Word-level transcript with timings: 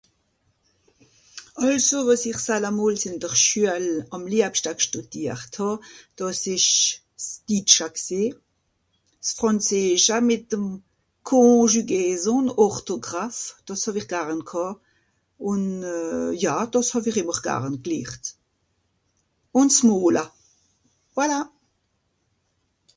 Àlso 1.69 1.97
wàs 2.07 2.23
ìch 2.31 2.41
sallamols 2.45 3.01
ìn 3.09 3.15
dr 3.23 3.35
Schüal 3.45 3.87
àm 4.15 4.23
liebschta 4.31 4.71
gstùdiart 4.79 5.51
hàà, 5.59 5.71
dàs 6.17 6.41
ìsch 6.55 6.77
s'Ditscha 7.25 7.87
gsìì, 7.95 8.23
s'Frànzeescha 9.27 10.17
mìt'm 10.29 10.65
Conjugaison 11.29 12.45
ùn 12.49 12.53
Orthographe, 12.67 13.43
dàs 13.67 13.81
hàw-ìch 13.85 14.09
garn 14.13 14.39
ghàà, 14.49 14.71
ùn 15.49 15.61
euh... 15.95 16.29
ja 16.43 16.55
dàs 16.73 16.87
hàw-ìch 16.93 17.19
ìmmer 17.21 17.39
garn 17.47 17.73
glehrt. 17.85 18.23
Ùn 19.59 19.67
s'Mola. 19.75 20.25
Voilà! 21.15 21.39